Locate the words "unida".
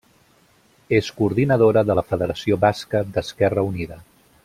3.73-4.05